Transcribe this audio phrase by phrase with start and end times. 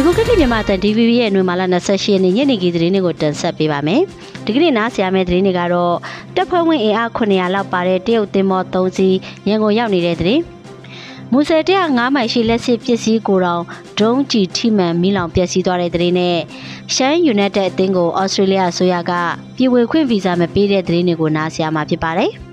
[0.00, 4.02] ဒီမိုကရက်တစ်မြန်မာတန် DVB ရဲ့နှွေမာလာ28ရက်နေ့ညနေခင်းသတင်းတွေကိုတင်ဆက်ပေးပါမယ်။
[4.44, 5.94] ဒီကနေ့နားဆရာမယ့်သတင်းတွေကတော့
[6.36, 9.16] တပ်ဖွဲ့ဝင်အင်အား900လောက်ပါတဲ့တရုတ်သင်္ဘော3စီး
[9.48, 10.42] ရန်ကုန်ရောက်နေတဲ့သတင်း။
[11.32, 13.62] မူဆယ်105မိုင်ရှိလက်စစ်ပစ္စည်းကိုတောင်
[14.00, 16.38] ဒုံးကြည်ထိမှန်မိလောင်ပျက်စီးသွားတဲ့သတင်းနဲ့
[16.94, 19.12] ရှမ်းယူနိုက်တက်အသင်းကိုဩစတြေးလျအစိုးရက
[19.56, 22.32] ပြည်ဝင်ခွင့်ဗီဇာမပေးတဲ့သတင်းတွေကိုနားဆရာမှာဖြစ်ပါတယ်။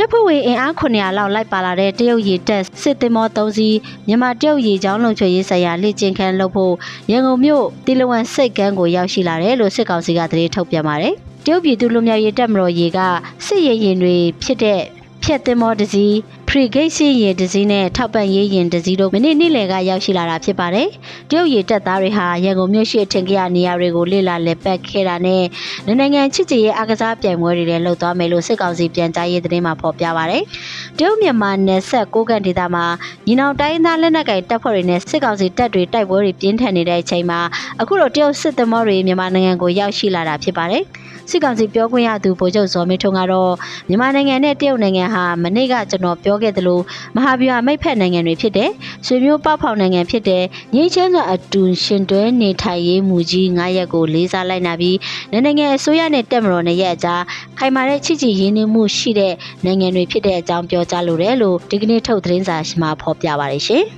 [0.00, 3.76] တပ်ဖွဲ့ဝင်အင်အား900လောက်လိုက်ပါလာတဲ့တရုတ်ရေတပ်စစ်သင်္ဘော3စီး
[4.08, 6.74] မြန်မာတရုတ်ရေကြောင်းလုံခြုံရေးဆိုင်ရာလေ့ကျင့်ခန်းလုပ်ဖို့
[7.10, 12.98] ရန်ကုန်မြို့တီလဝန်စိတ်ကမ်းကိုရောက်ရှိလာတယ်လို့စစ်ကောင်စီကသတင်းထုတ်ပြန်ပါတယ်။တရုတ်ပြည်သူ့လူမျိုးရေးတပ်မတော်ရေက
[13.46, 14.80] စစ်ရေးရင်တွေဖြစ်တဲ့
[15.22, 16.14] ဖြက်သင်္ဘောတစ်စီး
[16.50, 20.88] ဖရီဂိတ်စီရင်တစ်စီးနဲ့ထောက်ပံ့ရေးရင်တစ်စီးတို့မိနစ်နေ့လယ်ကရောက်ရှိလာတာဖြစ်ပါတယ်။
[21.30, 25.42] တရုတ်ရေတပ်သားတွေဟာရန်ကုန်မြို့ရှိအထင်ကြီးနေရာတွေကိုလေ့လာလက်ပတ်ခဲ့တာနဲ့
[25.86, 30.42] နိုင်ငံချစ်ကြည်ရေးအားကစားပြိုင်ပွဲတွေလည်းလှုပ်သွားမယ်လို့စစ်ကောင်စီပြန်ကြားရေးသတင်းမှာဖော်ပြပါတယ်။
[30.98, 32.84] တရုတ်မြန်မာနယ်စပ်ကိုကန်ဒေသမှာ
[33.26, 37.40] ညီနောင်တိုင်းသားလက်နက်ကိုင်တပ်ဖွဲ့တွေနဲ့စစ်ကောင်စီတပ်တွေတိုက်ပွဲတွေပြင်းထန်နေတဲ့အချိန်မှာ
[37.80, 40.84] အခုတော့တရုတ်စစ်သမောတွေမြန်မာနိုင်ငံကိုရောက်ရှိလာတာဖြစ်ပါတယ်။
[41.30, 43.52] စစ်ကောင်စီပြောခွင့်ရသူဗိုလ်ချုပ်ဇော်မင်းထွန်းကတော့
[43.88, 46.80] မြန်မာနိုင်ငံနဲ့တရုတ်နိုင်ငံဟာမနေ့ကကျွန်တော်ပြောခဲ့သလို
[47.16, 48.70] မဟာဗျူဟာမိတ်ဖက်နိုင်ငံတွေဖြစ်တဲ့
[49.06, 50.42] ဆွေမျိုးပေါဖောင်နိုင်ငံဖြစ်တဲ့
[50.74, 54.96] ငြိမ်းချမ်းစွာအတူရှင်တွဲနေထိုင်ရေးမူကြီး9ရက်ကိုလေးစားလိုက်နာပြီး
[55.32, 57.22] နိုင်ငံအစိုးရနဲ့တက်မတော်နဲ့ရဲ့အကြား
[57.58, 63.84] ခိုင်မာတဲ့ချစ်ကြည်ရင်းနှီးမှုရှိတဲ့နိုင်ငံတွေဖြစ်တဲ့အကြောင်းပြောကြားလိုတယ်လို့ဒီကနေ့ထုတ်သတင်းစာမှာဖော်ပြပါတယ်ရှင်။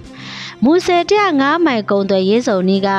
[0.64, 1.02] မူဆယ်
[1.34, 2.90] 105မိုင်ကုံသွယ်ရေးစုံနီးက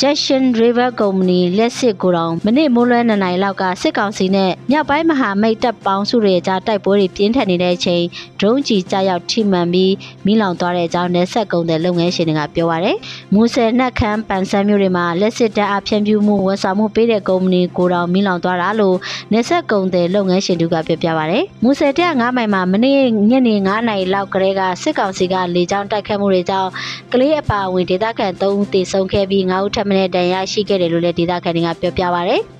[0.00, 8.02] Jackson River Company လက်စစ်ကိုတောင်မနေ့မိုးလွဲ2နိုင်လောက်ကစစ်ကောင်စီနဲ့မြောက်ပိုင်းမဟာမိတ်တပ်ပေါင်းစုတွေကြားတိုက်ပွဲတွေပြင်းထန်နေတဲ့အချိန်
[8.40, 9.94] ဒရုန်းကြီးကြားရောက်ထိမှန်ပြီး
[10.26, 12.96] မိလောင်သွားတဲ့အကြောင်းနယ်ဆက်ကုံတဲ့လုပ်ငန်းရှင်တွေကပြောပါရယ်
[13.34, 18.96] မူဆယ်နှက်ခမ်းပန်ဆန်းမျိုးတွေမှာလက်စစ်တပ်အဖြန့်ပြူမှုဝန်ဆောင်မှုပေးတဲ့ကုမ္ပဏီကိုတောင်မိလောင်သွားတာလို့
[19.32, 22.98] နယ်ဆက်ကုံတဲ့လုပ်ငန်းရှင်တို့ကပြောပြပါရယ်မူဆယ်105မိုင်မှာမနေ့
[23.30, 26.70] ညနေ9နိုင်လောက်ကလေးကစစ်ကောင်စီကလေကြောင်းတိုက်ခတ်မှုတွေကြောင့်
[27.12, 32.36] ကလေးအပါအဝင်ဒေသခံ3ဦးသေဆုံးခဲ့ပြီး9ဦးထပ်မံဒဏ်ရာရှိခဲ့တယ်လို့လည်းဒေသခံတွေကပြောပြပါဗျ။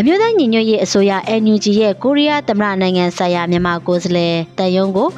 [0.00, 5.08] အမျိုးသားညီညွတ်ရေးအစိုးရ NUG ရဲ့ကိုရီးယားသမ္မတနိုင်ငံဆိုင်ရာမြန်မာကိုယ်စားလှယ်တန်ယုံကို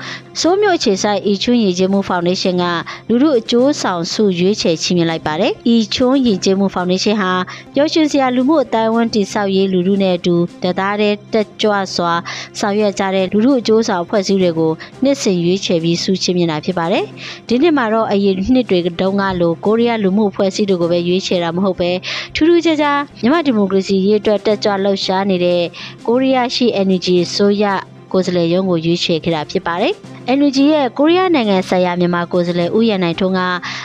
[0.41, 2.65] စိုးမြို့ခြေဆိုင်အီချွန်းရည်ကျင်းမှုဖောင်ဒေးရှင်းက
[3.09, 7.33] လူမှုအကျိုးဆောင်စုရွေးချယ်ချီးမြှင့်လိုက်ပါတယ်။အီချွန်းရည်ကျင်းမှုဖောင်ဒေးရှင်းဟာ
[7.75, 12.13] ပျော်ရွှင်စရာလူမှုအတိုင်းအဝန်တည်ဆောက်ရေးလူမှုနဲ့အတူတသားတဲ့တက်ကြွစွာ
[12.59, 17.05] ဆောင်ရွက်ကြတဲ့လူမှုအကျိုးဆောင်ဖွဲ့စည်းတွေကိုနှစ်စဉ်ရွေးချယ်ပြီးစုချီးမြှင့်တာဖြစ်ပါတယ်။
[17.49, 21.91] ဒီနှစ်မှာတော့အရင်နှစ်တွေတုန်းကလိုကိုရီးယားလူမှုဖွဲ့စည်းတွေကိုပဲရွေးချယ်တာမဟုတ်ပဲ
[22.35, 25.63] ထူးထူးခြားခြားမြန်မာဒီမိုကရေစီရေးအတွက်တက်ကြွလှုပ်ရှားနေတဲ့
[26.07, 27.65] ကိုရီးယားရှိ Energy ဆိုရ
[28.13, 29.95] ကိုယ်စားလှယ်ရုံးကိုရွေးချယ်ခဲ့တာဖြစ်ပါတယ်။
[30.27, 33.41] NUG ရဲ့ကိုရီးယားနိုင်ငံဆိုင်ရာမြန်မာကိုယ်စားလှယ်ဦးရန်နိုင်ထွန်းက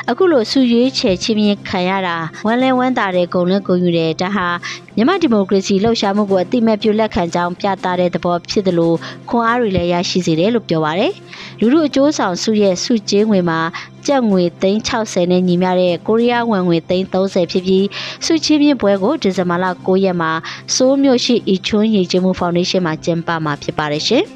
[0.10, 4.48] အခုလိုစုရွေးချယ်ချင်းမြင်ခံရတာဝမ်းလဲဝမ်းသာတဲ့ဂုဏ်လက်ဂုဏ်ယူတဲ့ဒါဟာ
[4.96, 8.96] မြန်မာဒီမိုကရေစီလှုပ်ရှားမှုကိုအတိမတ်ပြုလက်ခံကြောင်းပြသတဲ့သဘောဖြစ်တယ်လို့
[9.30, 11.14] ခွန်အားတွေလည်းရရှိစေတယ်လို့ပြောပါရယ်
[11.60, 13.60] လူမှုအကျိုးဆောင်စုရဲ့စုကျင်းငွေမှာ
[14.08, 17.86] ကျပ်ငွေ360နဲ့ညီမျှတဲ့ကိုရီးယားဝန်ငွေ330ဖြစ်ပြီး
[18.26, 20.32] စုချင်းမြင့်ပွဲကိုဒီဇင်ဘာလ9ရက်မှာ
[20.76, 24.26] စိုးမြို့ရှိအီချွန်းရည်ကျင်းမှုဖောင်ဒေးရှင်းမှာကျင်းပမှာဖြစ်ပါတယ်ရှင်။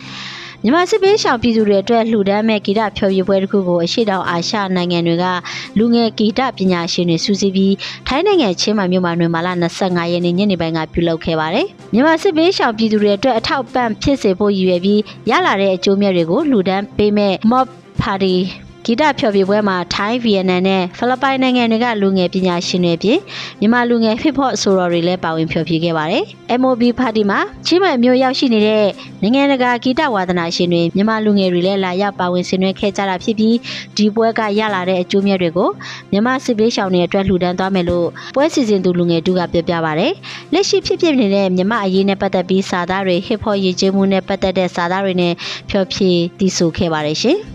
[0.66, 5.26] မြန်မာစစ်ပေးရှောင်ပြည်သူတွေအတွက်လှူဒန်းမဲ့ဂီတဖျော်ဖြေပွဲတစ်ခုကိုအရှိတောင်အာရှနိုင်ငံတွေက
[5.78, 7.74] လူငယ်ဂီတပညာရှင်တွေစုစည်းပြီး
[8.08, 17.68] ထိုင်းနိုင်ငံချင်းမိုင်မြို့မှာနှွေမာလာ25ရက်နေ့ညနေပိုင်းကပြုလုပ်ခဲ့ပါတယ်။မြန်မာစစ်ပေးရှောင်ပြည်သူတွေအတွက်အထောက်ပံ့ဖြစ်စေဖို့ရည်ရွယ်ပြီးရလာတဲ့အကျိုးမြတ်တွေကိုလှူဒန်းပေးမဲ့ Mob
[18.02, 18.36] Party
[18.86, 23.20] ဂီတဖျော်ဖြေပွဲမှာထိုင်းဗီယက်နမ်နဲ့ဖိလစ်ပိုင်နိုင်ငံတွေကလူငယ်ပညာရှင်တွေပြင်
[23.60, 26.24] မြန်မာလူငယ် hip hop ဆိုတော်တွေလည်းပါဝင်ဖျော်ဖြေခဲ့ပါတယ်။
[26.62, 28.86] MOB Party မှာချင်းမိုင်မျိုးရောက်ရှိနေတဲ့
[29.22, 33.56] နိုင်ငံတကာဂီတဝါသနာရှင်တွေမြန်မာလူငယ်တွေလည်းလာရောက်ပါဝင်ဆင်နွှဲခဲ့ကြတာဖြစ်ပြီး
[33.98, 35.70] ဒီပွဲကရလာတဲ့အကျိုးမြတ်တွေကို
[36.12, 40.14] မြန်မာစစ်ပေးရှောင်တွေအတွက်လှူဒန်းသွားမယ်လို့ပွဲစီစဉ်သူလူငယ်တို့ကပြောပြပါတယ်။
[40.54, 45.34] လက်ရှိဖြစ်ဖြစ်နေတဲ့မြန်မာအရေးနဲ့ပတ်သက်ပြီးစာသားတွေ hip hop ရည်ကျင်းမှုနဲ့ပတ်သက်တဲ့စာသားတွေနဲ့
[45.70, 47.40] ဖျော်ဖြေတည်ဆိုခဲ့ပါတယ်ရှင်။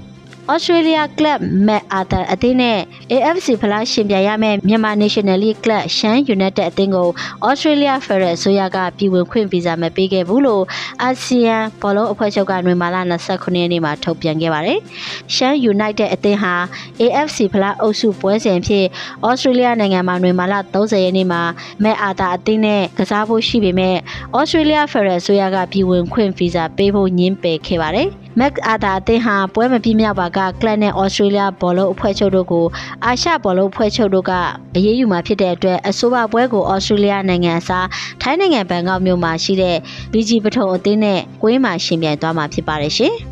[0.52, 2.78] Australia Club Mac Arthur အသင်းနဲ့
[3.12, 7.08] AFC ဖလားရှင်ပြိုင်ရမယ့်မြန်မာ National League Club ရှမ်း United အသင်းကို
[7.48, 10.64] Australia Federal အစိုးရကပြည်ဝင်ခွင့်ဗီဇာမပေးခဲ့ဘူးလို့
[11.02, 14.78] အာဆီယံဘောလုံးအဖွဲ့ချုပ်ကနွေမာလာ29ရက်နေ့မှာထုတ်ပြန်ခဲ့ပါတယ်။
[15.34, 16.54] ရှမ်း United အသင်းဟာ
[17.00, 18.86] AFC ဖလားအုပ်စုပွဲစဉ်ဖြစ်
[19.28, 21.42] Australia နိုင်ငံမှာနွေမာလာ30ရက်နေ့မှာ
[21.84, 23.96] Mac Arthur အသင်းနဲ့ကစားဖို့ရှိပေမဲ့
[24.38, 32.66] Australia Federal အစိုးရကပြည်ဝင်ခွင့်ဗီဇာပေးဖို့ညှင်းပယ်ခဲ့ပါတယ်။ Mac Arthur အသင်းဟာပွဲမပြည့်မြောက်ပါကကလပ်နဲ့ဩစတြေးလျဘောလုံးအဖွဲ့ချုပ်တို့ကို
[33.04, 34.32] အာရှဘောလုံးအဖွဲ့ချုပ်တို့က
[34.76, 37.86] အရေးယူမှာဖြစ်တဲ့အတွက်အဆိုပါပွဲကိုဩစတြေးလျနိုင်ငံအစား
[38.22, 39.76] ထိုင်းနိုင်ငံဘန်ကောက်မြို့မှာရှိတဲ့
[40.12, 43.16] BG ပထုံအသင်းနဲ့ကွင်းမှာရှင်ပြိုင်သွားမှာဖြစ်ပါတယ်ရှင်။